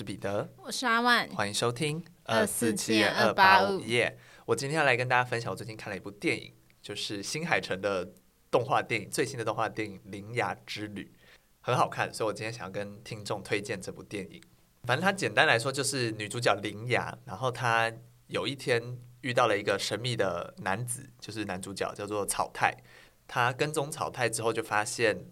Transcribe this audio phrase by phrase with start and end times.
[0.00, 4.16] 是彼得，我是阿万，欢迎收听二四七二八五耶。
[4.46, 8.10] 我今天要来跟大家分享，我最近看了一部电影，就是新海诚的
[8.50, 11.12] 动画电影，最新的动画电影《铃芽之旅》，
[11.60, 14.42] 很好看，所以我今天想要跟听众推荐这部电影。
[14.84, 17.92] 反正它简单来说就是女主角铃芽，然后她
[18.28, 22.74] 有一天遇到了一个神秘的男子，就是男主角叫做草太，
[23.28, 25.26] 他跟踪草太之后就发现，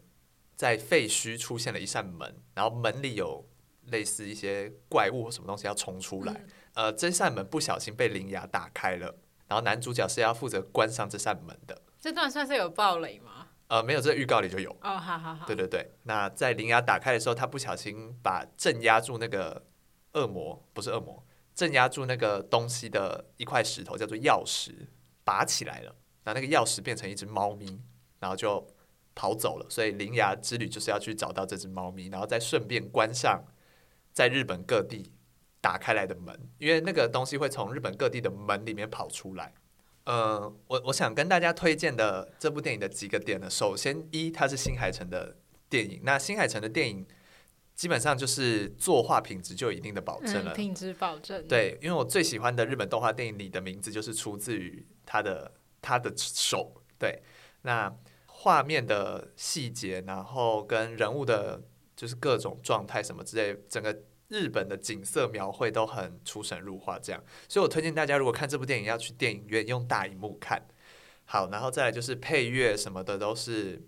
[0.56, 3.47] 在废墟出现了一扇门，然后门里有。
[3.90, 6.32] 类似一些怪物或什么东西要冲出来，
[6.74, 9.14] 嗯、呃，这扇门不小心被灵牙打开了，
[9.46, 11.82] 然后男主角是要负责关上这扇门的。
[12.00, 13.48] 这段算是有暴雷吗？
[13.66, 14.70] 呃，没有，这预告里就有。
[14.82, 15.46] 哦，好好好。
[15.46, 19.62] 对对对，那在灵牙打开的时候，他不小心把镇压住那个
[20.12, 21.22] 恶魔，不是恶魔，
[21.54, 24.86] 镇压住那个东西的一块石头叫做钥匙，
[25.24, 27.80] 拔起来了，然后那个钥匙变成一只猫咪，
[28.20, 28.66] 然后就
[29.14, 29.66] 跑走了。
[29.68, 33.44] 所以灵牙之旅就是要去找到这只猫咪，然后再顺便关上。
[34.18, 35.12] 在日本各地
[35.60, 39.54] 打开来的门，因为那个东西会从日本各地的门里面跑出来。
[40.06, 45.36] 呃，我我想跟大家推荐的这部电影的几个点呢，首先一，它是新海诚的
[45.70, 47.06] 电影，那新海诚的电影
[47.76, 51.46] 基本上就是作画品质就有一定的保证了，嗯、品质保证。
[51.46, 56.82] 对，因为我最喜欢的日本动画电影里的名字就是出自于他的他的手。
[56.98, 57.22] 对，
[57.62, 61.62] 那画面的细节，然后跟人物的。
[61.98, 63.92] 就是各种状态什么之类，整个
[64.28, 70.66] 日本的景色描绘都很出神入化，这样，所以我推荐大家如果看这部电影要去电影院用大荧幕看。
[71.24, 73.86] 好，然后再来就是配乐什么的都是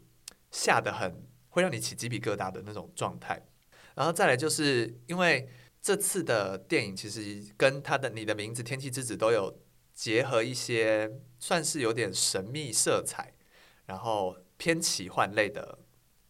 [0.50, 3.46] 下得很会让你起鸡皮疙瘩的那种状态。
[3.94, 5.48] 然后再来就是因为
[5.82, 9.58] 这次的电影其实跟他的《你的名字》《天气之子》都有
[9.94, 13.34] 结合一些算是有点神秘色彩，
[13.86, 15.78] 然后偏奇幻类的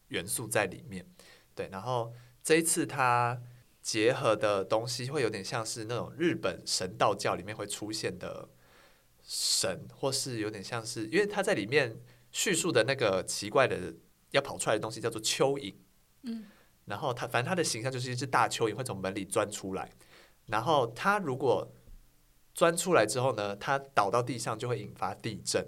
[0.08, 1.06] 元素在里面。
[1.54, 3.40] 对，然后这一次它
[3.82, 8.48] 结合的东西会有点像是那种日本神道教里面会出现的
[9.22, 11.98] 神，或是有点像是，因为他在里面
[12.30, 13.94] 叙述的那个奇怪的
[14.32, 15.74] 要跑出来的东西叫做蚯蚓，
[16.22, 16.46] 嗯，
[16.84, 19.90] 然后他反正他的形象就是一只大蚯蚓会从门里钻出来，
[20.46, 21.72] 然后它如果
[22.54, 25.66] 钻出来之后呢，它倒到地上就会引发地震，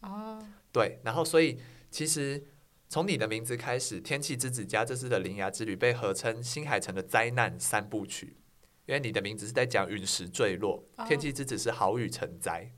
[0.00, 0.42] 哦，
[0.72, 2.46] 对，然后所以其实。
[2.92, 8.36] 从你的名字开始，《天气之子》加这次的《铃芽之旅》被合称新海诚的灾难三部曲，
[8.84, 12.70] 因为你的名字是在讲陨石坠落，《天气之子》是好雨成灾。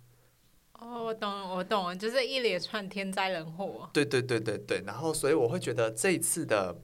[0.75, 3.91] 哦，我懂了，我懂了，就是一连串天灾人祸。
[3.93, 6.81] 对对对对对，然后所以我会觉得这一次的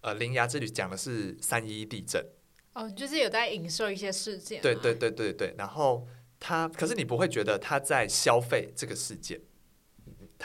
[0.00, 2.24] 呃《铃芽之旅》讲的是三一一地震。
[2.72, 4.62] 哦，就是有在影射一些事件。
[4.62, 6.08] 对对对对对，然后
[6.40, 9.38] 他可是你不会觉得他在消费这个事件。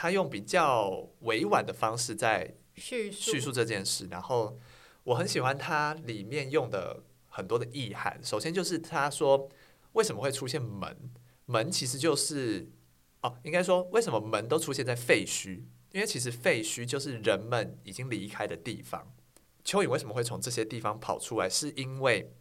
[0.00, 4.56] 他用比较委婉的方式在叙述这件事，然后
[5.02, 8.16] 我很喜欢他里面用的很多的意涵。
[8.22, 9.48] 首先就是他说
[9.94, 10.96] 为什么会出现门？
[11.46, 12.70] 门其实就是
[13.22, 15.62] 哦，应该说为什么门都出现在废墟？
[15.90, 19.12] 因为其实废墟就是人们已经离开的地方。
[19.64, 21.48] 蚯蚓为什么会从这些地方跑出来？
[21.48, 22.32] 是因为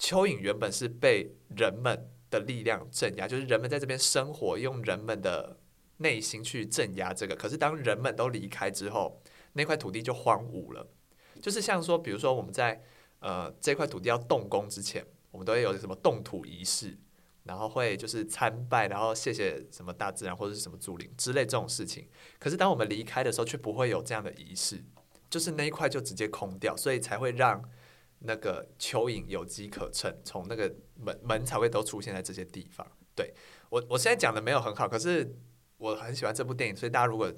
[0.00, 5.60] 蚯蚓原本是被人们的力量镇压，就是人们在这边生活，用人们的。
[6.04, 9.18] 内心去镇压这个，可是当人们都离开之后，
[9.54, 10.86] 那块土地就荒芜了。
[11.40, 12.82] 就是像说，比如说我们在
[13.20, 16.96] 呃这块土地要动工之前，我们都会有什么动土仪式，
[17.44, 22.06] 然后会就是参拜，然后谢谢什么大自然或者是什么祖灵之类这种事情。
[22.38, 24.82] 可是当我们离开的时候，却不会有这样的仪式，
[25.28, 27.62] 就是那一块就直接空掉，所以才会让
[28.20, 32.86] 那个蚯蚓有机可乘，从那个门门才会都出现在这些地方。
[33.14, 33.34] 对，
[33.68, 35.36] 我我现在讲的没有很好，可是。
[35.78, 37.32] 我很喜欢这部电影，所以大家如果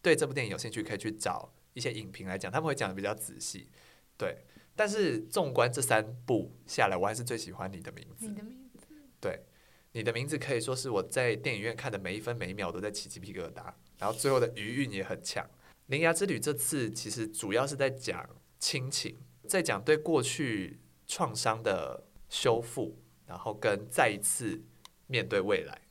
[0.00, 3.68] 对这部电影有兴趣，可以去找一些影评来讲，他们会讲的比较仔细。
[4.16, 4.44] 对，
[4.74, 8.28] 但是纵观这三部下来，我还是最喜欢你的名字。
[8.28, 8.86] 你的名字，
[9.20, 9.44] 对，
[9.92, 15.48] 你的名字可以说是我在电影院看的每一分每一秒都在起鸡皮疙瘩，然后最后的余韵也很强。
[15.86, 18.28] 铃芽之旅这次其实主要是在讲
[18.58, 22.96] 亲情，在讲对过去创伤的修复，
[23.26, 24.62] 然后跟再一次
[25.06, 25.81] 面对未来。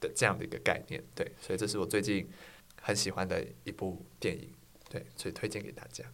[0.00, 2.28] 的这样的一个概念，对，所以这是我最近
[2.80, 4.52] 很喜欢的一部电影，
[4.88, 6.04] 对，所以推荐给大家。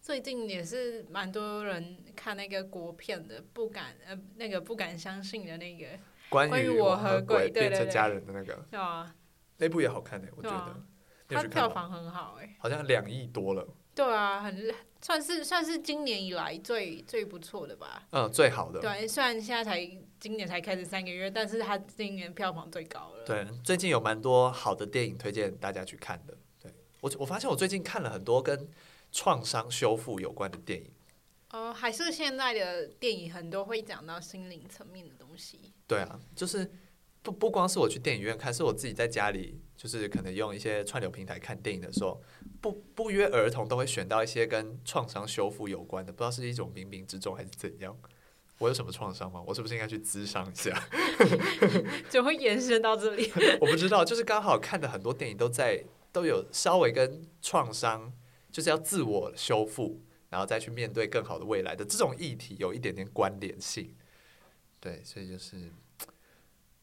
[0.00, 5.86] 最近也是蛮多人看那个国片的，不敢呃，那个不敢相信的那个
[6.30, 9.14] 关于我和鬼变成家人的那个，对啊，
[9.58, 10.84] 那部也好看的，我觉得，
[11.28, 13.68] 它票房很好哎，好像两亿多了。
[13.94, 18.06] 对啊，很算是算是今年以来最最不错的吧。
[18.10, 18.80] 嗯，最好的。
[18.80, 19.80] 对，虽然现在才
[20.18, 23.24] 今年才开始三个月，但是它今年票房最高了。
[23.24, 26.36] 对，最近有蛮多好的电影推荐大家去看的。
[26.60, 26.70] 对，
[27.00, 28.68] 我我发现我最近看了很多跟
[29.10, 30.90] 创伤修复有关的电影，
[31.50, 35.72] 哦，还是现在的电影很多会讲到心灵层面的东西。
[35.86, 36.70] 对啊，就是
[37.22, 42.22] 不不光是我去电影院看，是我自己在家里，就是可能用一些串流平台看电影的时候，
[42.60, 47.96] 不不约而同都会选到一些跟创伤修复有关的，不知道是一种冥冥之中还是怎样。
[48.58, 49.42] 我有什么创伤吗？
[49.46, 50.88] 我是不是应该去咨商一下？
[52.10, 53.32] 就会延伸到这里。
[53.60, 58.12] 我不知道，就是刚好看的很多电影都在都有稍微跟创伤，
[58.52, 60.02] 就是要自我修复。
[60.28, 63.92] 然后再去面对更好的未来的这种议题有一点点关联性，
[64.78, 65.72] 对，所以就是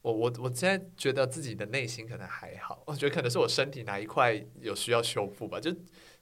[0.07, 5.75] 我我我现在觉得自己的内心可能还好，我觉得可能是我身体哪一块有需要修复吧，就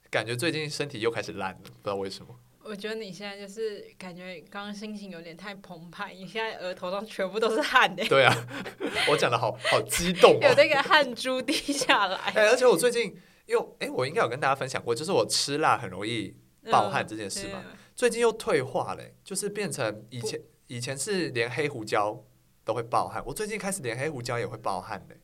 [0.09, 2.35] 感觉最近身体又开始烂了，不知道为什么。
[2.63, 8.03] 我觉得你现在就是感觉刚刚心情有点太澎湃，你现在额头上全部都是汗的。
[8.05, 8.47] 对啊，
[9.11, 12.17] 我讲的好好激动，有那个汗珠滴下来。
[12.17, 13.15] 哎，而且我最近
[13.45, 16.35] 又哎，我应该有跟大家分享过，就是我吃辣很容易。
[16.71, 22.19] 爆汗这件事嘛，嗯、最近又退化了，就是变成以前以前是连黑胡椒
[22.65, 25.17] 都会爆汗，我最近开始连黑胡椒也会爆汗嘞。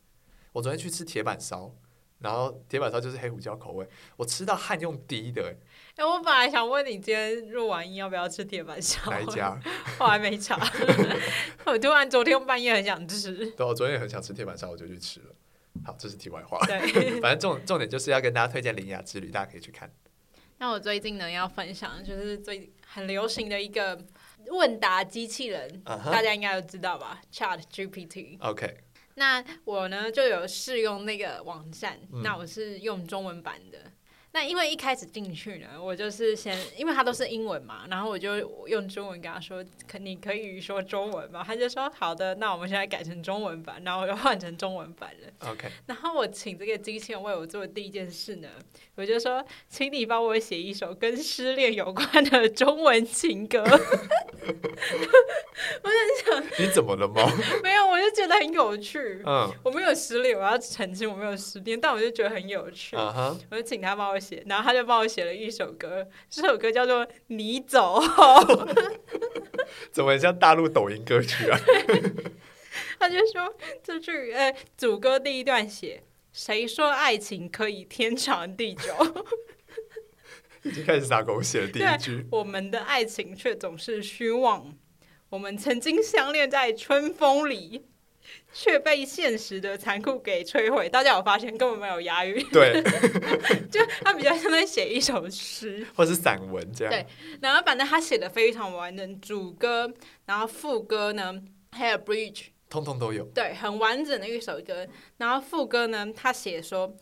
[0.53, 1.73] 我昨天去吃铁板烧，
[2.19, 5.41] 然后铁板烧就是黑胡椒口味，我吃到汗用滴的。
[5.95, 9.09] 哎、欸，我本来想问你今天录完音要不要吃铁板烧？
[9.09, 9.59] 哪一家？
[9.99, 10.55] 我还没查。
[11.65, 13.49] 我突然昨天半夜很想吃。
[13.51, 15.35] 对，我昨天也很想吃铁板烧，我就去吃了。
[15.83, 16.59] 好，这是题外话。
[16.67, 16.79] 对，
[17.21, 19.91] 反正重重点就是要跟大家推荐《铃芽之旅》，大家可以去看。
[20.59, 23.97] 那我最近呢要分享，就是最很流行的一个
[24.49, 26.11] 问答机器人，uh huh.
[26.11, 28.37] 大家应该都知道吧？Chat GPT。
[28.39, 28.77] OK。
[29.15, 33.91] 那我呢就有试用那个网站，嗯、那我是用中文版的。
[34.33, 38.37] 那因为一开始进去呢，我就是先，因为他都是英文嘛，然后我就
[38.67, 41.43] 用中文跟他说，可你可以说中文吗？
[41.45, 45.51] 他就说好的，那我们现在改成中文版，然后我就换成中文版了。
[45.51, 45.69] OK。
[45.85, 48.47] 然后我请这个机器人为我做的第一件事呢，
[48.95, 53.61] 我就说，请你帮我写一首跟失恋有关的中文情歌。
[55.83, 55.95] 我在
[56.25, 57.29] 想，你怎么了吗？
[57.61, 59.21] 没有，我就觉得很有趣。
[59.25, 62.95] 嗯，我没有失恋，我要澄清我没有失恋，但我就觉得很有趣。
[62.95, 63.37] Uh huh.
[63.51, 68.35] 我就请他帮我写，然后他就帮我写了一首歌，这首歌叫做《你走后》。
[69.91, 71.59] 怎么像大陆抖音歌曲啊？
[72.99, 73.53] 他就说
[73.83, 78.93] 这句，呃，主歌第一段写：“谁说爱情可以天长地久？
[80.63, 81.67] ”已经开始撒狗血了。
[81.67, 84.77] 第一 句，我们的爱情却总是虚妄。
[85.29, 87.85] 我们曾经相恋在春风里，
[88.53, 90.89] 却被现实的残酷给摧毁。
[90.89, 92.45] 大家有发现根本没有押韵？
[92.49, 92.81] 对，
[93.71, 96.93] 就他比较像在写一首诗， 或是散文这样。
[96.93, 97.05] 对，
[97.41, 99.91] 然后反正他写的非常完整，主歌，
[100.25, 101.41] 然后副歌呢，
[101.71, 103.23] 还有 bridge，通通都有。
[103.33, 104.87] 对，很完整的一首歌。
[105.17, 106.95] 然后副歌呢，他写说：“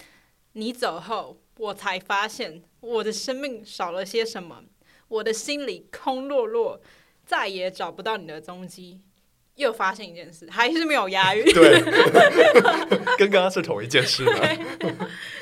[0.53, 4.63] 你走后，我才发现我的生命少了些什么，
[5.07, 6.81] 我的心里空落落。”
[7.29, 9.01] 再也找不到你的踪迹，
[9.59, 11.43] 又发现一件事，还是没有押韵。
[11.53, 11.81] 对，
[13.17, 14.25] 跟刚刚是同一件事。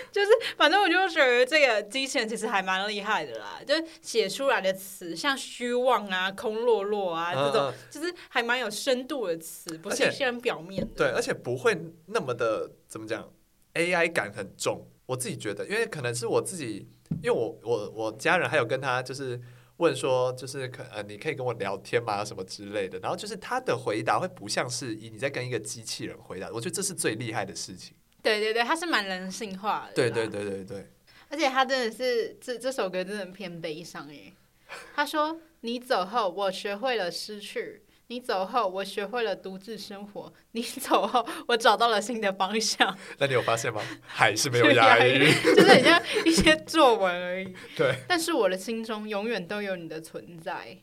[0.10, 10.94] 就是，反正我就觉得这个机器人其实还蛮厉害的啦，就写出来的词像虚妄啊、空落落啊这种，就是还蛮有深度的词，不是先表面的。
[10.96, 11.78] 对，而且不会
[12.08, 13.30] 那么的怎么讲
[13.76, 14.88] ，AI 感很重。
[15.06, 16.88] 我自己觉得，因为可能是我自己，
[17.22, 19.40] 因为我我我家人还有跟他就是。
[19.78, 22.24] 问说就是可呃，你可以跟我聊天吗？
[22.26, 23.00] 什么之类的。
[23.00, 27.96] 然后就是他的回答会不像是以你在跟一个机器人回答，我觉得这是最厉害的事情。
[28.22, 29.94] 对对对，他是蛮人性化的。
[29.94, 30.92] 对对对对对。
[31.30, 34.34] 而且他真的是这这首歌真的偏悲伤耶。
[34.96, 40.32] 他说：“你走后，我学会了失去。”你走后，我学会了独自生活。
[40.52, 42.98] 你走后，我找到了新的方向。
[43.20, 43.82] 那你有发现吗？
[44.08, 47.54] 还是没有押韵，就是很像一些作文而已。
[47.76, 47.96] 对。
[48.08, 50.78] 但是我的心中永远都有你的存在。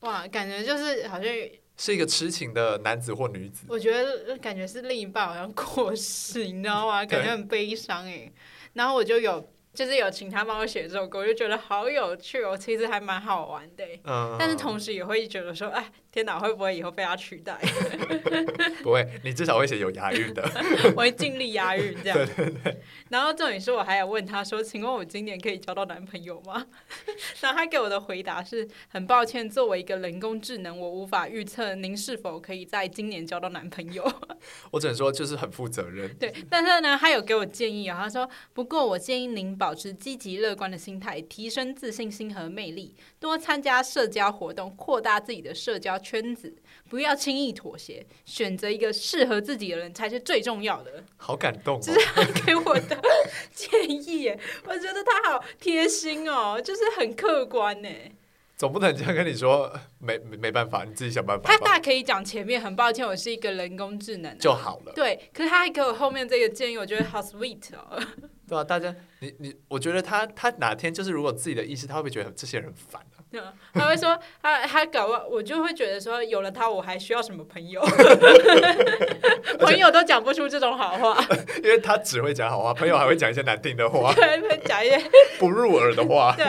[0.00, 1.32] 哇，感觉就是好像
[1.76, 3.66] 是一个痴情的男子或女子。
[3.68, 7.04] 我觉得感觉是另一半好像过世，你知道吗？
[7.04, 8.30] 感觉很悲伤哎。
[8.74, 9.52] 然后我就有。
[9.72, 13.84] 就是有请他帮我写这首歌，我就觉得好有趣哦，其实还蛮好玩的。
[14.02, 17.56] 嗯，但是同时也会觉得说，哎，天哪，会不会以后被他取代？
[18.82, 20.42] 不会，你至少会写有押韵的。
[20.96, 22.18] 我会尽力押韵这样。
[22.34, 22.80] 对对对。
[23.10, 26.66] 然后重点是我还有问他说，请问我今年可以交到男朋友吗？
[27.40, 34.10] 然后他给我的回答是很抱歉，作为一个人工智能，我无法预测您是否可以在今年交到男朋友。
[34.70, 36.12] 我只能说就是很负责任。
[36.14, 39.50] 对，但是呢，他有给我建议啊，他说不过我建议您。
[39.60, 46.52] 保持积极乐观的心态，提升自信心和魅力，多参加社交活动，扩大自己的社交圈子，
[46.88, 51.04] 不要轻易妥协，选择一个适合自己的人才是最重要的。
[51.16, 53.00] 好感动哦，这是他给我的
[53.52, 57.88] 建议耶，我觉得他好贴心哦，就是很客观呢。
[58.56, 61.50] 总不能这样跟你说，没没没办法，你自己想办法。
[61.50, 64.92] 他大可以讲前面很抱歉，我是一个人工智能、啊、就好了。
[64.92, 67.98] 对，可是他还给我后面这个建议，我觉得好 sweet 哦。
[68.46, 73.19] 对啊，大家，你你，我觉得他他哪天就是如果自己的意思，他会不会觉得这些人烦啊？
[73.72, 77.80] 他会说他他搞我，我就会觉得说有了他，我还需要什么朋友？
[79.60, 81.24] 朋友都讲不出这种好话，
[81.62, 85.00] 因为他只会讲好话，朋友还会讲一些难听的话，对，会讲一些
[85.38, 86.46] 不入耳的话，对。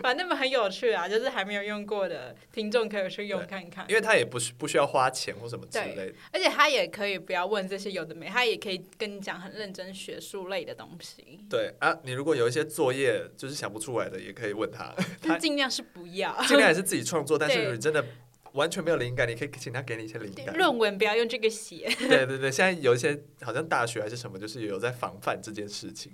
[0.00, 3.84] 反正很有趣啊，就是还没有用过的听众可以去用看看。
[3.88, 11.40] 因为他也不需不需要花钱或什么之类的，而且他也可以不要问这些有的没，他也可以跟你讲很认真学术类的东西。
[11.50, 14.94] 对啊，你如果有一些作业就是想不出来的，也可以问他。
[15.20, 17.38] 他尽量是不要，尽量也是 自己创作。
[17.38, 18.04] 但是你真的
[18.52, 20.56] 完全没有灵感，你可以请他给你一些灵感。
[20.56, 21.88] 论文不要用这个写。
[21.98, 26.12] 对对对，现在有一些好像大学还是什么，就是有在防范这件事情。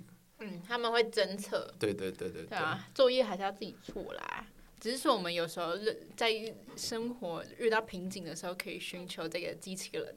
[0.65, 1.73] 嗯，他们会侦测。
[1.79, 2.43] 对对对对。
[2.43, 4.47] 对啊，作业还是要自己做啦。
[4.79, 5.73] 只是说，我们有时候
[6.15, 10.15] 在生活遇到瓶颈的时候，可以寻求这个机器人。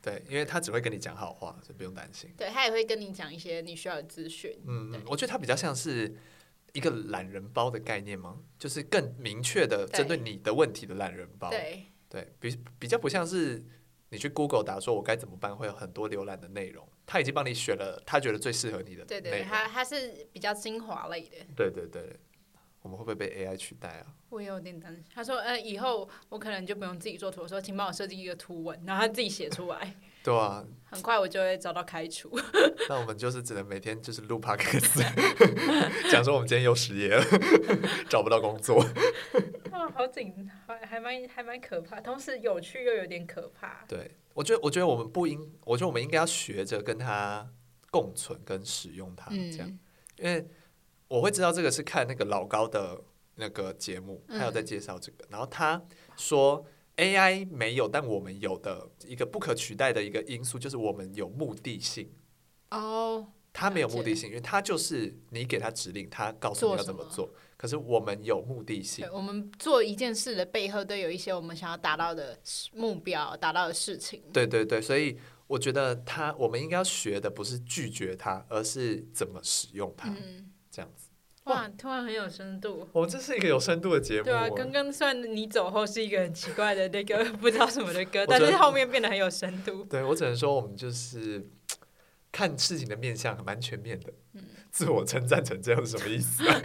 [0.00, 2.32] 对，因为他只会跟你讲好话，所以不用担心。
[2.36, 4.56] 对，他也会跟你讲一些你需要的资讯。
[4.64, 6.14] 嗯嗯，我觉得他比较像是
[6.72, 8.38] 一个懒人包的概念吗？
[8.58, 11.50] 就是更明确的针对你的问题的懒人包。
[11.50, 13.62] 对，对，比比较不像是
[14.10, 16.88] 你去 Google 打说“我该怎么办”，会有很多浏览的内容。
[17.06, 19.04] 他已经帮你选了他觉得最适合你的。
[19.04, 21.36] 对对，他他是比较精华类的。
[21.56, 22.18] 对对对。
[22.82, 24.06] 我们会不会被 AI 取代啊？
[24.28, 25.02] 我也有点担心。
[25.12, 32.30] 他说：“呃，以后我可能就不用自己做图，我说请帮我设计一个图文，然后他自己写出来。”对啊，很快我就会遭到开除。
[32.88, 35.02] 那我们就是只能每天就是录 Podcast，
[36.12, 37.24] 讲说我们今天又失业了，
[38.08, 38.80] 找不到工作。
[39.96, 43.84] 哦，好紧，还还蛮还蛮可怕，同时有趣又有点可怕。
[43.88, 47.48] 对，我觉得我觉得我们不应，我觉得我们应该要学着跟它
[47.90, 49.78] 共存跟使用它，这样，嗯、
[50.18, 50.46] 因为。
[51.08, 53.00] 我会知道这个是看那个老高的
[53.36, 55.24] 那个节目，他有在介绍这个。
[55.26, 55.80] 嗯、然后他
[56.16, 62.10] 说，AI 没有，但我们有的一个不可取代的一个因素，就是我们有目的性。
[62.72, 67.32] 哦，他没有目的性，因为他就是你给他指令，他告诉你要怎么做。
[67.66, 72.38] 可是我们有目的性，我们做一件事的背后都有一些我们想要达到的
[72.72, 74.22] 目标，达到的事情。
[74.32, 75.18] 对对对，所以
[75.48, 80.08] 我觉得他我们应该要学的不是拒绝它，而是怎么使用它。
[80.10, 81.08] 嗯这样子
[81.46, 82.88] 哇，突然很有深度。
[82.92, 84.24] 我们这是一个有深度的节目。
[84.26, 89.82] 对啊，刚刚算你走后是一个很奇怪的那个 不知道什么的歌，但是后面变得很有深度。
[89.86, 91.44] 对，我只能说，我们就是
[92.36, 94.12] 看事情的面相蛮全面的。
[94.34, 96.60] 嗯，自我称赞成这样是什么意思啊？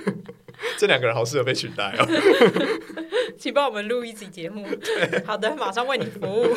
[0.76, 2.06] 这两个人好适合被取代哦。
[3.38, 4.68] 请帮我们录一集节目。
[5.24, 6.54] 好的，马上为你服务。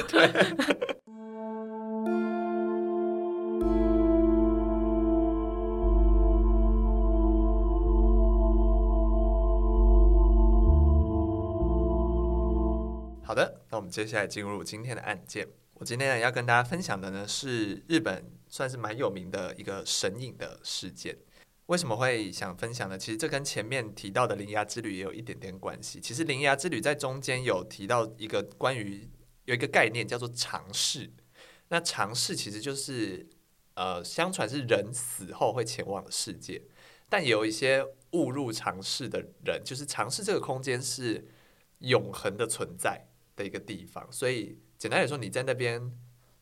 [13.24, 15.48] 好的，那我们接下来进入今天的案件。
[15.80, 21.18] 我今天要跟大家分享的呢是日本算是蛮有名的一个神隐的事件。
[21.68, 22.98] 为什么会想分享呢？
[22.98, 26.02] 其实这跟前面提到的铃芽之旅也有一点点关系。
[26.02, 29.10] 其实铃芽之旅在中间有提到一个关于
[29.46, 31.10] 有一个概念叫做尝试。
[31.70, 33.26] 那尝试其实就是
[33.76, 36.62] 呃，相传是人死后会前往的世界，
[37.08, 41.26] 但有一些误入尝试的人，就是尝试这个空间是
[41.78, 43.08] 永恒的存在
[43.38, 45.92] 的一个地方，所以简单来说，你在那边，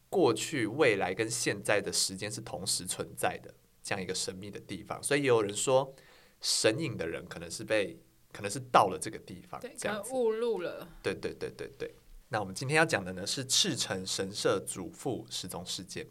[0.09, 3.51] 过去、未来跟现在的时间是同时存在的，
[3.81, 5.01] 这样一个神秘的地方。
[5.01, 5.91] 所以也有人说，
[6.39, 7.99] 神隐的人可能是被，
[8.31, 10.87] 可能是到了这个地方，这样误入了。
[11.01, 11.95] 对对对对对。
[12.29, 16.05] 那我们今天要讲的呢是赤城神社主妇失踪事件，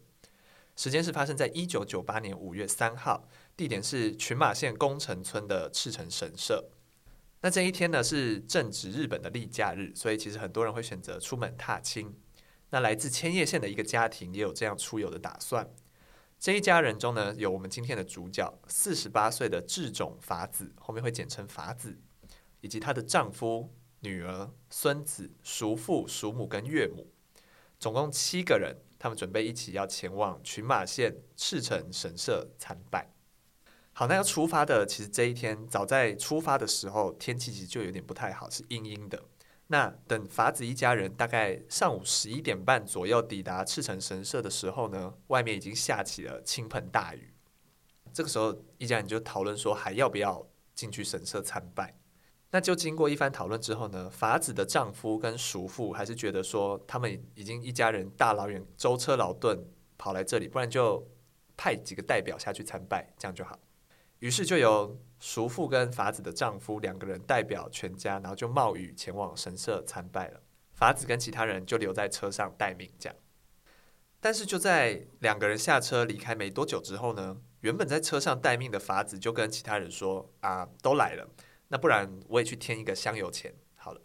[0.75, 6.71] 时间是发生在一九九八年五月三号，地点是群马县宫城村的赤城神社。
[7.47, 12.13] 那这一天呢是正值日本的例假日，所以其实很多人会选择出门踏青。
[12.71, 15.73] 那来自千叶县的一个家庭也有这样出游的打算。
[16.41, 21.97] 这一家人中呢，有我们今天的主角四十八岁的志种法子，后面会简称法子，
[22.63, 27.13] 以及她的丈夫、女儿、孙子、叔父、叔母跟岳母，
[27.79, 28.77] 总共七个人。
[28.99, 33.16] 他们准备一起要前往群马县赤城神社参拜。
[33.99, 39.23] 好，那要出发的，其实这一天早在出发的时候，天气其实就有点不太好，是阴阴的。
[39.69, 47.33] 那等法子一家人大概上午十一点半左右抵达赤城神社的时候呢，外面已经下起了倾盆大雨。
[48.13, 51.97] 这个时候，一家人就讨论说，还要不要进去神社参拜？
[52.51, 59.59] 那就经过一番讨论之后呢，法子的丈夫跟叔父还是觉得说，他们已经一家人大老远舟车劳顿
[59.97, 61.03] 跑来这里，不然就
[61.57, 63.59] 派几个代表下去参拜，这样就好。
[64.21, 70.41] 于是就由叔父跟法子的丈夫两个人代表全家，然后就冒雨前往神社参拜了。
[70.73, 73.17] 法子跟其他人就留在车上待命，这样。
[74.21, 81.29] 但是就在两个人下车离开没多久之后呢，原本在车上待命的法子就跟其他人说：“啊，都来了，
[81.69, 84.01] 那不然我也去添一个香油钱好了。”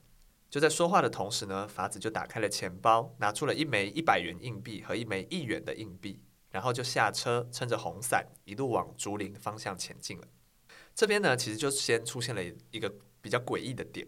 [0.49, 10.27] 就在说话的同时呢，法子就打开了钱包，拿出了一枚一百元硬币和一枚一元的硬币，然后就下车，撑着红伞，一路往竹林方向前进了。
[10.93, 14.07] 这边呢，其实就先出现了一个比较诡异的点。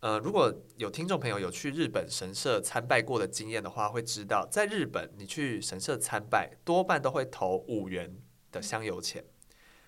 [0.00, 8.20] 呃，如果有听众朋友有去日本神社参拜过的经验的话，会知道，在日本你去神社参拜，多半都会投五元
[8.52, 9.24] 的香油钱，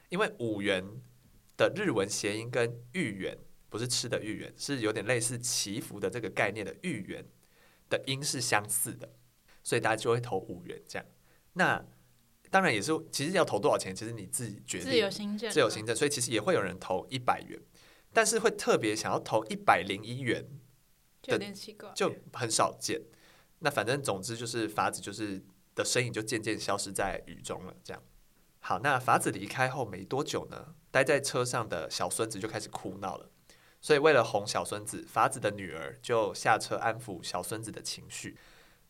[0.08, 0.84] 因为五元
[1.56, 3.36] 的日文谐音跟御元
[3.68, 7.26] 不是吃的御元，是有点类似祈福的这个概念的御元
[7.90, 9.10] 的音是相似的，
[9.62, 11.06] 所以大家就会投五元这样。
[11.58, 11.84] 那
[12.50, 17.60] 当然也是，其实要投多少钱，其实你自己决定，自由行政，自由行政，所以其实也会有人投一百元。
[18.10, 20.48] 但是会特别想要投一百零一元，
[21.20, 23.02] 就有点奇怪，就很少见。
[23.58, 27.74] 那反正总之就是法子就是的身影就渐渐消失在雨中了。
[27.84, 28.02] 这样，
[28.60, 33.28] 好，那法子离开后没多久呢，待在车上的小孙子就开始哭闹了。
[33.80, 38.38] 所以为了哄小孙子，法子的女儿就下车安抚小孙子的情绪。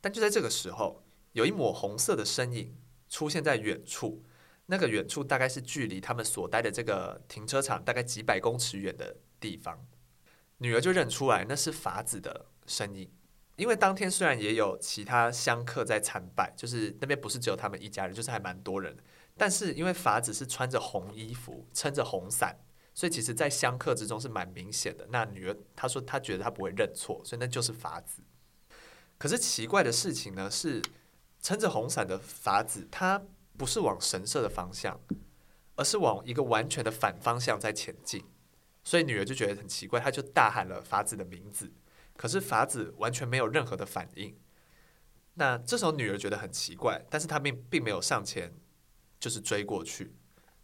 [0.01, 2.77] 但就在这个时候，有一抹红色的身影
[3.09, 4.25] 出现在远处。
[4.71, 9.87] 那个远处大概是距离他们所待的这个停车场大概几百公尺远的地方，
[10.59, 13.11] 女儿就认出来那是法子的身影。
[13.57, 18.95] 因为当天虽然也有其他香客在参拜，就是那边不是只有他们一家人，就是还蛮多人。
[19.39, 22.59] 但是因为法子是穿着红衣服，撑着红伞，
[22.93, 25.07] 所以其实，在香客之中是蛮明显的。
[25.11, 28.21] 那女儿她说她觉得她不会认错，所以那就是法子。
[29.17, 30.83] 可是奇怪的事情呢是，
[31.49, 33.23] 撑着红伞的法子他。
[33.57, 35.00] 不是往神社的方向，
[35.75, 38.25] 而是往一个完全的反方向在前进，
[38.85, 41.73] 所以女儿就觉得很奇怪，她就大喊了法子的名字，
[42.16, 44.38] 可是法子完全没有任何的反应。
[45.35, 48.55] 那这时候女儿觉得很奇怪，但是她并并没有上前，
[49.18, 50.14] 就是追过去。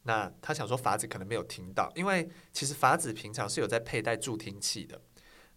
[0.04, 5.00] 那她想说法子可能没有听到，因为其实法子平常是有在佩戴助听器的。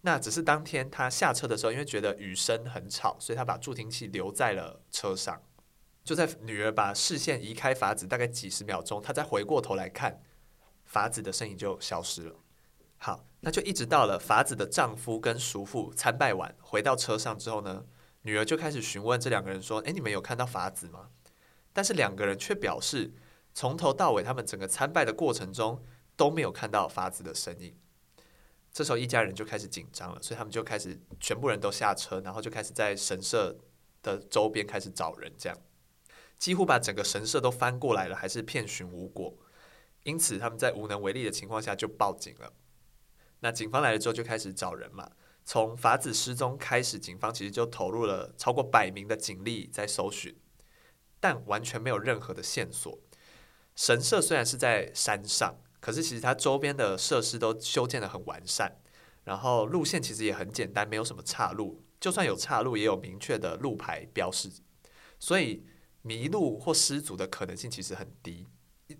[0.07, 5.43] 那只是当天她下车的时候，因为觉得雨声很吵，所以她把助听器留在了车上。
[6.01, 10.21] 就在女儿把视线移开法子大概几十秒钟，她再回过头来看，
[10.85, 12.35] 法子的身影就消失了。
[12.95, 17.83] 好，那就一直到了法子的丈夫跟叔父参拜完回到车上之后呢，
[18.21, 21.09] 女儿就开始询问这两个人说：“诶，你们有看到法子吗？”
[21.73, 23.13] 但是两个人却表示，
[23.53, 25.83] 从头到尾他们整个参拜的过程中
[26.15, 27.75] 都没有看到法子的身影。
[28.77, 33.57] 这时候一家人就开始紧张了，所以他们就开始全部人都下车，然后就开始在神社
[34.03, 35.57] 的周边开始找人，这样。
[36.37, 39.35] 几乎把整个神社都翻过来了，还是遍寻无果。
[40.03, 42.53] 因此，他们在无能为力的情况下就报警了。
[43.39, 45.09] 那警方来了之后，就开始找人嘛。
[45.43, 50.37] 从法子失踪开始，警方其实就投入了超过百名的警力在搜寻，
[51.19, 52.99] 但完全没有任何的线索。
[53.75, 55.55] 神社虽然是在山上，
[55.87, 58.75] 可是其实它周边的设施都修建得很完善，
[59.23, 61.81] 然后路线其实也很简单，没有什么岔路。
[62.01, 64.51] 就算有岔路，也有明确的路牌标示，
[65.17, 65.63] 所以。
[66.03, 68.47] 迷路或失足的可能性其实很低。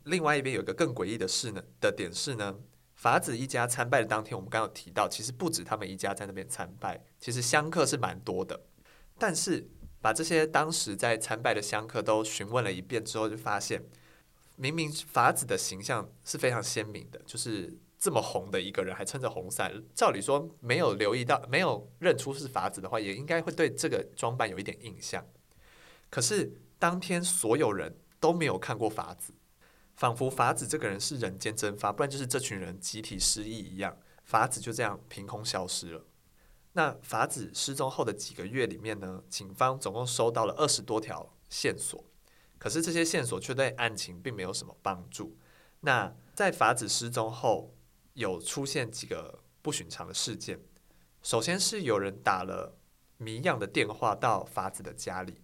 [0.04, 2.54] 另外一边有一个更诡异的事呢的点是呢，
[2.96, 8.60] 法子一家参拜的当天，我们刚刚有提到，其实不止他们一家在那边参拜，其实香客是蛮多的。
[9.18, 9.70] 但是
[10.02, 13.82] 把这些当时在参拜的香客都询问了一遍之后，就发现
[14.58, 19.72] 明明法子的形象是非常鲜明的，就是这么红的一个人，还撑着红伞。
[19.96, 25.26] 照理说，没有留意到、没有认出是法子的话，也应该会对这个装扮有一点印象。
[26.10, 26.60] 可是。
[26.80, 29.34] 当天所有人都没有看过法子，
[29.96, 33.98] 仿佛法子这个人是人间蒸发，不然就是这群人集体失忆一样。
[34.24, 36.06] 法子就这样凭空消失了。
[36.74, 42.06] 那法子失踪后的几个月里面呢，警方总共收到了二十多条线索，
[42.58, 45.38] 可是这些线索却对案情并没有什么帮助。
[45.82, 47.74] 那在法子失踪后，
[48.14, 50.60] 有出现几个不寻常的事件。
[51.22, 52.78] 首先是有人打了
[53.18, 55.42] 谜样的电话到法子的家里。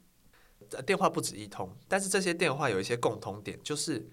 [0.86, 4.10] 电话不止一通，但是这些电话有一些共同点，就是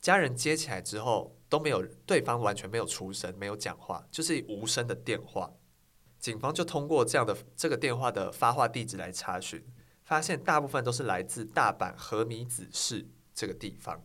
[0.00, 5.52] 家人接起来之后都没有，对方完全没有出声，没有讲话，就是无声的电话。
[6.18, 9.64] 警方就通过这样的这个电话的发话地址来查询，
[10.06, 14.00] 发现大部分都是来自大阪和米子市这个地方。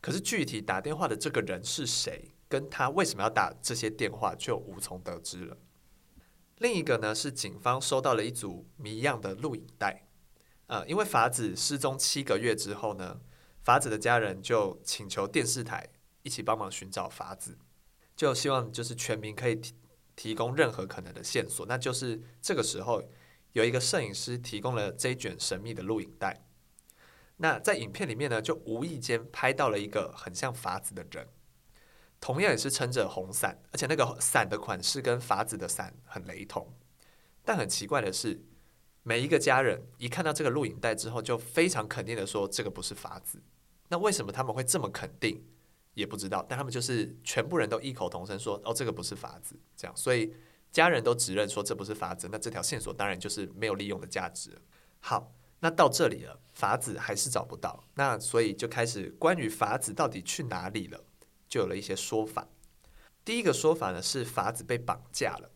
[0.00, 5.56] 可是具体打电话的这个人是谁，跟他为什么要打这些电话，就无从得知了。
[6.58, 10.06] 另一个呢，是警方收到了一组谜样的录影带。
[10.66, 13.20] 呃，因为法子失踪七个月之后呢，
[13.62, 15.88] 法子的家人就请求电视台
[16.22, 17.56] 一起帮忙寻找法子，
[18.14, 19.74] 就希望就是全民可以提
[20.14, 21.64] 提供任何可能的线索。
[21.66, 23.02] 那就是这个时候，
[23.52, 26.44] 有一个摄影师提供了这一卷神秘的录影带。
[27.36, 31.28] 那在影片里面呢，就无意间拍到了一个很像法子的人，
[32.20, 36.72] 同样也是撑着红伞，而且那个伞的款式跟法子的伞很雷同。
[37.44, 38.44] 但很奇怪的是，
[39.02, 43.42] 每一个家人一看到这个录影带之后，就非常肯定的说这个不是法子。
[43.88, 45.44] 那为什么他们会这么肯定？
[45.94, 46.46] 也不知道。
[46.48, 50.32] 但他们就是全部人都异口同声说：“哦，这个不是法子。”这样，所以
[50.72, 52.28] 家人都指认说这不是法子。
[52.32, 54.50] 那这条线索当然就是没有利用的价值。
[54.98, 55.32] 好。
[55.64, 61.04] 那到这里了，法子还是找不到，那所以就开始关于法子到底去哪里了，
[61.48, 62.48] 就有了一些说法。
[63.24, 65.52] 第一个说法呢是法子被绑架了，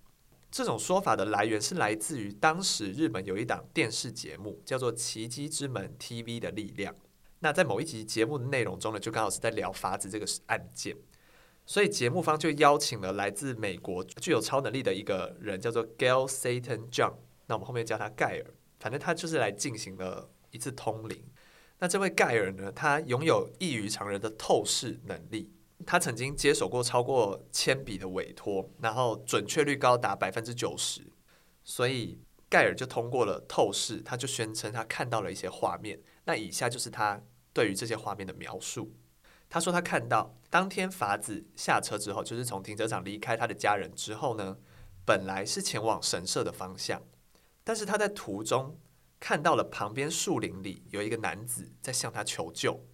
[0.48, 6.94] 这种说法的来源是来自于当时日本有一档电视节目叫做《奇迹之门 TV 的力量》。
[7.40, 10.96] 那在某一集节目的内容中呢，就刚好是在聊法子这个案件，
[11.66, 17.14] 所以节目方就邀请了来自美国具有超能力的一个人，叫做 Gail Satan John，
[17.46, 18.55] 那我们后面叫他盖尔。
[18.79, 21.24] 反正他就是来进行了一次通灵。
[21.79, 25.52] 那这位盖尔呢，他拥有异于常人的透视能力。
[25.85, 31.02] 他曾经接手过超过千笔的委托，然后准确率高达百分之九十。
[31.64, 36.00] 所以盖尔就通过了透视，他就宣称他看到了一些画面。
[36.24, 37.20] 那以下就是他
[37.52, 38.94] 对于这些画面的描述。
[39.48, 44.56] 他说他看到当天法子下车之后，就是从停车场离开他的家人之后呢，
[45.04, 47.02] 本来是前往神社的方向。
[47.64, 48.78] 但是他在途中
[49.18, 52.87] 看到了旁边树林里有一个男子在向他求救，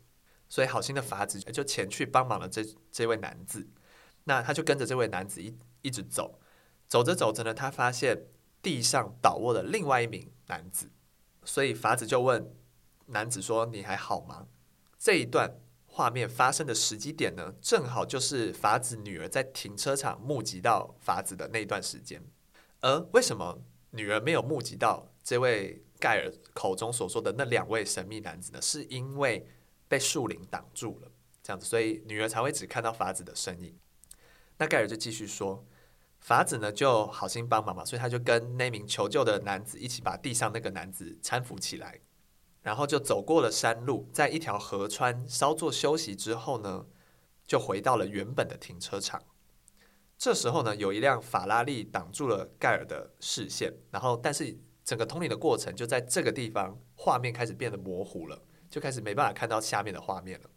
[0.49, 3.69] 所以好心的法子就前去帮忙了这这位男子。
[4.25, 6.39] 那他就跟着这位男子一一直走，
[6.87, 8.27] 走着走着呢，他发现
[8.63, 10.91] 地上倒卧了另外一名男子，
[11.45, 12.55] 所以法子就问
[13.07, 14.47] 男子说：“你还好吗？”
[14.97, 15.59] 这一段
[15.95, 22.25] 画面发生的时机点呢，正好就是法子女儿在停车场目击到法子的那一段时间。
[22.81, 23.63] 而为什么？
[23.91, 29.47] 女儿没有目击到这位盖尔口中所说的那两位神秘男子呢，是因为
[29.87, 33.77] 被树林挡住了，这样子，所以女儿才会只看到法子的身影。
[34.57, 35.63] 那盖尔就继续说，
[36.21, 42.01] 法子呢就好心帮忙嘛，所以他就跟那名求救的男子一起把地上那个男子搀扶起来，
[42.63, 46.87] 然后就走过了山路，在一条河川稍作休息之后呢，
[47.47, 49.23] 就回到了原本的停车场。
[50.17, 60.51] 这时候呢，有一辆法拉利挡住了盖尔的视线，然后，但是整个通灵的过程就在这个地方，画面开始变得模糊了，就开始没办法看到下面的画面了。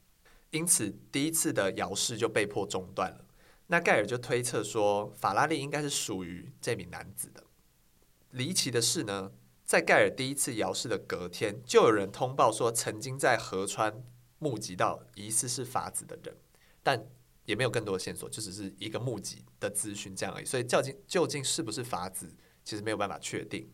[0.51, 3.25] 因此，第一次的遥视就被迫中断了。
[3.67, 7.43] 那盖尔就推测说，法拉利应该是属于这名男子的。
[8.29, 9.31] 离奇的是呢，
[9.65, 14.03] 在盖尔第一次遥视的隔天，就有人通报说，曾经在河川
[14.39, 16.37] 目击到疑似是法子的人，
[16.81, 17.05] 但。
[17.45, 20.45] 也没有更多的线索，就只是一个目击的资讯这样而已。
[20.45, 23.71] 所以究竟究竟是不是法子，其实没有办法确定。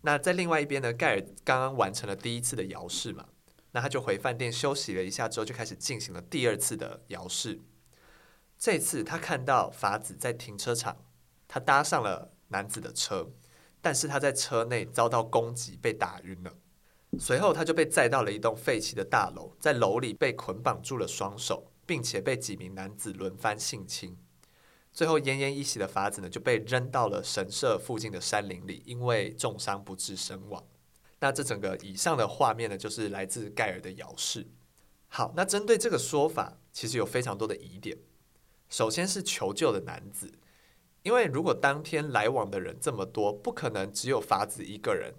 [0.00, 3.28] 那在另外一边呢，盖尔刚刚完成了第一次的遥视嘛，
[3.72, 7.60] 那他就回饭店休息了一下之后，就开始进行了第二次的遥视。
[8.56, 11.04] 这次他看到法子在停车场，
[11.46, 13.28] 他搭上了男子的车，
[13.84, 16.52] 但是他在车内遭到攻击，被打晕了。
[17.20, 21.70] 随后他就被载到了一栋废弃的大楼，在楼里被捆绑住了双手。
[21.86, 24.16] 并且被几名男子轮番性侵，
[24.90, 30.64] 最后奄奄一息的法子呢，就被扔到了神社附近的山林里，因为重伤不治身亡。
[31.20, 34.46] 那这整个以上的画面呢，就是来自盖尔的遥视。
[35.08, 37.98] 好，那针对这个说法，其实有非常多的疑点。
[38.70, 40.32] 首先是求救的男子，
[41.04, 45.14] 因为如果当天来往的人这么多，不可能只有法子一个人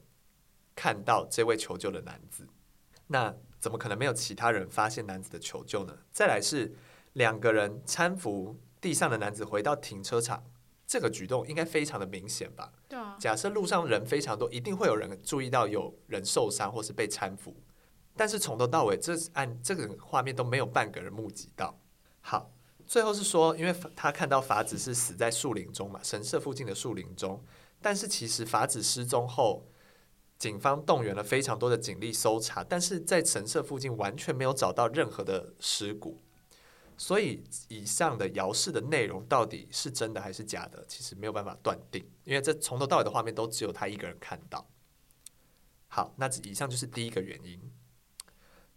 [0.76, 2.48] 看到这位求救的男子。
[3.08, 5.95] 那怎么可能没有其他人发现男子的求救呢？
[6.12, 6.76] 再来是
[7.13, 10.43] 两个人搀扶地上的男子回到停车场，
[10.88, 12.74] 这个举动应该非常的明显吧？
[12.89, 13.15] 对啊。
[13.19, 17.56] 假设路上人非常多，一定会有人注意到有人受伤或是被搀扶，
[18.15, 21.80] 但是从头到尾这按这个画面都没有半个人目击到。
[22.21, 22.50] 好，
[22.86, 27.43] 最后是说，因为他看到法子是死在树林中嘛，神社附近的树林中，
[27.82, 29.65] 但是其实法子失踪后。
[30.38, 36.21] 警方动员了非常多的警力搜查，但是在神社附近完全没有找到任何的尸骨，
[36.98, 44.69] 所以以上的遥视的内容到底是真的还是假的，其实没有办法断定，因为这从头到尾的画面都只有他一个人看到。
[45.88, 47.58] 好，那以上就是第一个原因。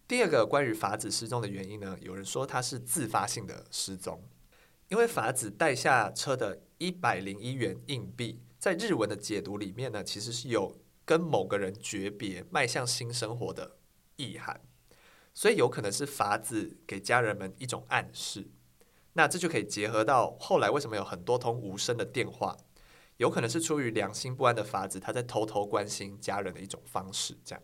[0.09, 4.27] 第二个关于法子失踪的原因呢，有人说他是自发性的失踪，
[4.89, 10.75] 因为法子带下车的一百零一元硬币，在日文的解读里面呢，其实是有。
[11.05, 13.79] 跟某个人诀别，迈向新生活的
[14.17, 14.61] 意涵，
[15.33, 18.51] 所以有可能是法子给家人们一种暗示，
[19.15, 22.59] 那这就可以结合到后来为什么有很多通无声的电话，
[23.17, 27.35] 有可能是出于良心不安的法子他在偷偷关心家人的一种方式。
[27.43, 27.63] 这样，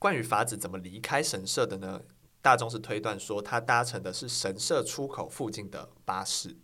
[0.00, 2.00] 关于法子怎么离开神社的呢？
[2.40, 6.56] 大众是推断说他搭乘的是神社出口附近的巴士。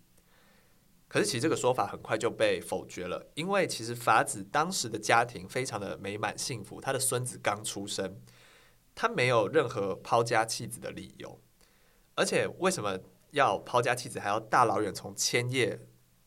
[1.07, 8.19] 可是其实这个说法很快就被否决了，因为其实法子当时的家庭非常的美满幸福，他的孙子刚出生，
[8.95, 11.39] 他没有任何抛家弃子的理由，
[12.15, 12.99] 而且为什么
[13.33, 15.79] 要抛家弃子，还要大老远从千叶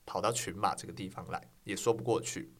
[0.05, 2.53] 跑到群马这个地方来，也说不过去。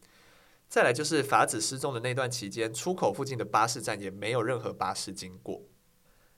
[0.70, 5.64] 再来就是法子失踪的那段期间，出口附近的巴士站也没有任何巴士经过。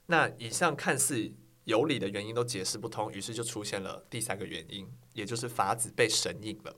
[0.06, 1.32] 那以上看似
[1.64, 6.74] 有理的原因都解释不通，于是就出现了第三个原因，也就是法子被神隐了。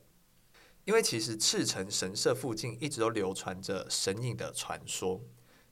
[0.84, 5.22] 因为其实赤城神社附近一直都流传着神隐的传说。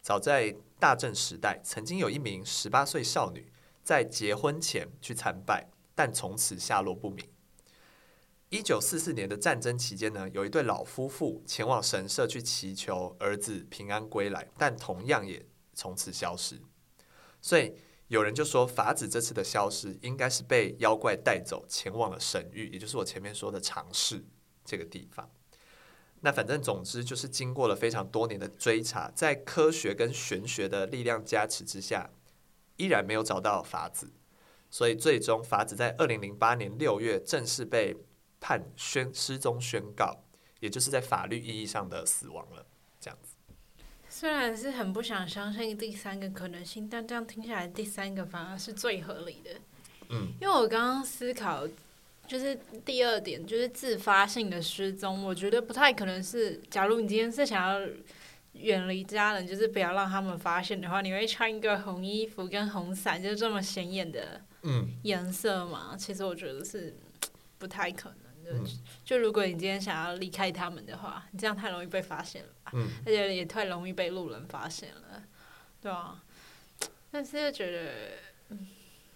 [0.01, 7.29] 早在大正时代，曾经有一名十八岁少女在结婚前去参拜，但从此下落不明。
[8.53, 16.61] 一九四四年的战争期间呢，有一对老夫妇前往神社去祈求儿子平安归来，但同样也从此消失。
[17.41, 17.75] 所以
[18.09, 24.23] 有人就说，法子这次的消失应该是被妖怪带走，前往了神域，也就是我前面说的长市
[24.67, 25.31] 这个地方。
[26.21, 32.11] 那反正总之就是经过了非常多年的追查，在科学跟玄学的力量加持之下，
[32.77, 34.13] 依然没有找到法子。
[34.69, 37.97] 所以最终法子在二零零八年六月正式被
[38.43, 40.25] 判宣失踪宣告，
[40.59, 42.67] 也就是在法律意义上的死亡了。
[43.01, 43.37] 这样子。
[44.09, 49.51] 虽然是很不想相信第三个可能性，但这样听下来，第三个反而是最合理的。
[50.11, 51.67] 嗯，因为我刚刚思考，
[52.27, 56.61] 就是第二点，就是自发性的失踪，我觉得不太可能是。
[56.69, 57.89] 假如你今天是想要
[58.53, 64.43] 远离家人，就是不要让他们发现的话，你会穿一个红衣服跟红伞，就这么显眼的
[65.05, 65.93] 颜色嘛？
[65.93, 66.95] 嗯，其实我觉得是
[67.57, 68.19] 不太可能。
[68.51, 68.65] 嗯、
[69.05, 72.73] 就如果你今天想要离开他们的话，你这样太容易被发现了吧？
[72.75, 75.23] 嗯、而且也太容易被路人发现了，
[75.81, 76.23] 对啊。
[77.11, 77.93] 但是又觉得，
[78.49, 78.69] 嗯，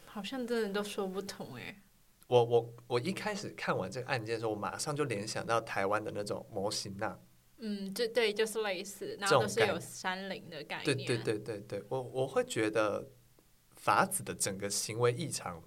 [0.04, 1.82] 好像真的都说不通哎。
[2.28, 7.18] 我我我一开始看完这个案件的时候，我马上就联想到台湾的那种模型那。
[7.58, 10.96] 嗯，就对，就是类似，然后都是有山林的概念。
[10.96, 13.08] 对对对对对，我我会觉得
[13.76, 15.62] 法子的整个行为异常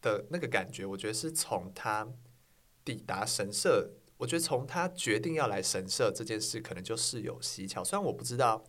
[0.00, 2.08] 的那个感觉，我觉得是从他。
[2.84, 7.84] 抵达神社，我觉得从他决定要来神社这件事，可能就事有蹊跷。
[7.84, 8.64] 虽然我不知道，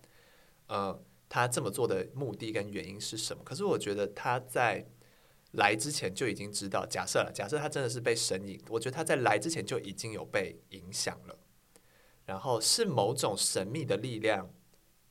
[0.68, 4.86] 呃，他这么做的目的跟原因是什么，可是我觉得他在
[5.54, 6.86] 来之前就已经知道。
[6.86, 11.38] 假设了，假设他真的是被神隐，我觉得他在来之前就已经有被影响了，
[12.26, 14.50] 然后是某种神秘的力量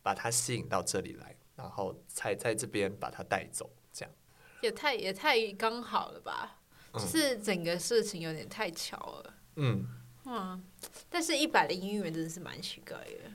[0.03, 4.15] 把他吸引到这里来，然后才在这边把他带走，这样
[4.63, 6.62] 也太也太刚好了吧。
[6.93, 9.87] 就是整个事情有点太巧了，嗯，
[10.25, 10.61] 哇！
[11.09, 13.33] 但是一百零一元真的是蛮奇怪的，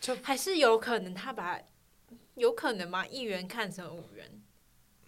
[0.00, 1.60] 就还是有可能他把
[2.36, 3.06] 有可能吗？
[3.06, 4.42] 一元看成五元，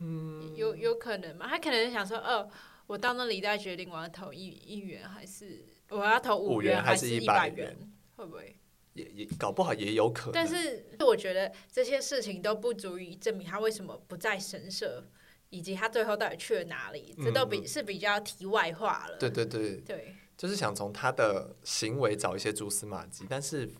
[0.00, 1.46] 嗯，有有可能吗？
[1.48, 2.50] 他可能想说，哦，
[2.86, 7.74] 我到那里再决定我要投一一元还是我要投五元还是一百元，
[8.16, 8.54] 会不会？
[8.92, 10.32] 也也搞不好也有可能。
[10.32, 15.08] 但是我觉得这些事情都不足以证明他为什么不在神社。
[15.50, 17.14] 以及他最后到底去了哪里？
[17.22, 19.16] 这都比是比较题外话了。
[19.18, 23.70] 对对对对，就是想从他的行为找一些蛛丝马迹，但是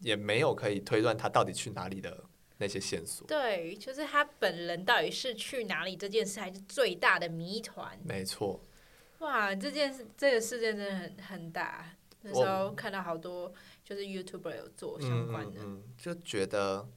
[0.00, 2.24] 也没有可以推断他到底去哪里的
[2.58, 3.26] 那些线索。
[3.26, 7.98] 对，就是他本人到底是去哪里这件事，还是最大的谜团。
[8.04, 8.60] 没错。
[9.18, 11.96] 哇，这件事这个事件真的很很大。
[12.22, 13.52] 那时候看到好多
[13.84, 16.88] 就是 YouTuber 有做相关的，嗯，就觉得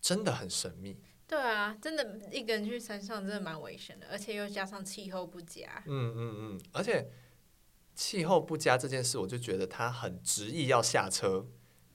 [0.00, 0.96] 真的很神秘。
[1.30, 5.80] 对啊，真的一个人去山上真的蛮危险的，而且又加上气候不佳。
[5.86, 7.08] 嗯嗯嗯，而且
[7.94, 11.46] 气候不佳这件事，我就觉得他很执意要下车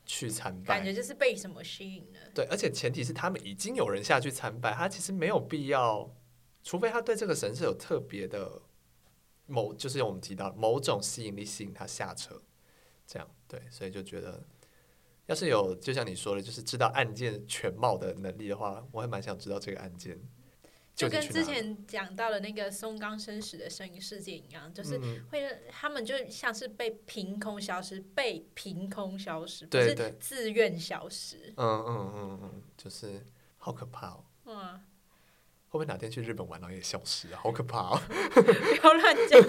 [0.05, 2.19] 去参拜，感觉就是被什么吸引了。
[2.33, 6.15] 对，而且前提是他们已经有人下去参拜，他其实没有必要，
[6.63, 8.61] 除非他对这个神社有特别的
[9.47, 12.41] 某，就是我们提到某种吸引力吸引他下车，
[13.05, 14.41] 这样对，所以就觉得。
[15.27, 20.19] 要是有，就像你说的，就是知道案件全貌的能力的话，我还蛮想知道这个案件。
[20.95, 24.97] 就跟之前讲到的那个松冈生死的声音事件一样，就是
[25.29, 31.53] 会他们就像是被凭空消失，被凭空消失，不是自愿消失。
[31.57, 33.25] 嗯嗯嗯嗯，就是
[33.57, 34.23] 好可怕哦。
[34.45, 34.79] 嗯。
[35.67, 37.39] 会不会哪天去日本玩然后也消失啊？
[37.43, 37.99] 好可怕哦！
[38.31, 39.41] 不要乱讲。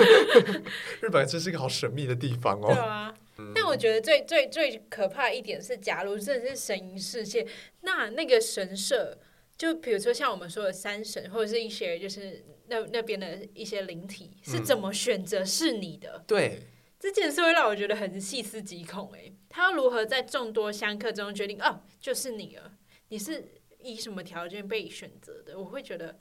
[1.01, 2.67] 日本真是一个好神秘的地方哦。
[2.67, 3.15] 对啊。
[3.55, 7.47] 但我觉得最最最可怕一点是，假如真的是神隐世界，
[7.83, 9.19] 那那个神社
[9.59, 16.19] 就比如说像我们说的山神，或者是一些就是那那边的一些灵体，是怎么选择是你的？
[16.19, 16.63] 嗯、对，
[16.99, 19.13] 这件事会让我觉得很细思极恐。
[19.15, 21.61] 哎，他要如何在众多香客中决定？
[21.63, 22.73] 哦，就是你了。
[23.09, 25.59] 你是以什么条件被选择的？
[25.59, 26.19] 我会觉得，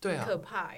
[0.00, 0.74] 对啊，可怕。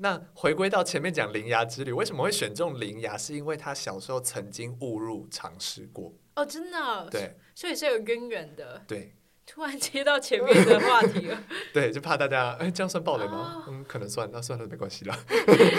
[0.00, 3.16] 那回归到前面讲灵牙之旅，为什么会选中灵牙？
[3.18, 6.12] 是因为他小时候曾经误入尝试过。
[6.36, 7.08] 哦，真的。
[7.10, 8.82] 对，所以是有根源的。
[8.88, 9.14] 对。
[9.46, 11.42] 突然接到前面的话题了，
[11.74, 13.64] 对，就怕大家哎，这样算暴雷吗？
[13.66, 15.18] 哦、嗯，可能算，那算了，没关系啦。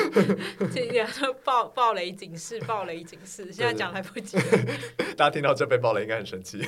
[0.73, 4.43] 这两个暴暴雷警示，暴雷警示，现在讲来不及了。
[5.15, 6.61] 大家听到这被暴雷，应该很生气，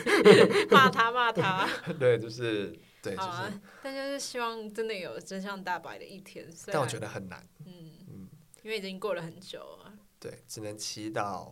[0.72, 1.68] 骂他骂他。
[2.00, 3.62] 对，就是对，就是。
[3.84, 7.48] 但就是希望真的有真相大白的一天，但我觉得很难。
[7.66, 8.30] 嗯嗯，
[8.64, 9.94] 因为已经过了很久了。
[10.20, 11.52] 对，只能祈祷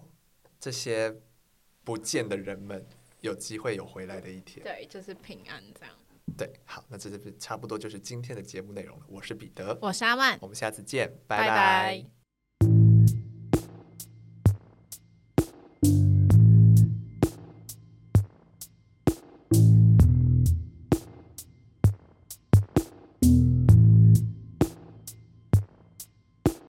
[0.60, 1.16] 这些
[1.84, 2.84] 不见的人们。
[3.22, 5.96] 有机会有回来的一天，对，就是平安这样。
[6.36, 9.06] 对，好，那这是差不多就是今天的节目内容了。
[9.08, 11.48] 我是彼得，我是阿曼，我们下次见，拜拜。
[11.48, 12.21] 拜拜。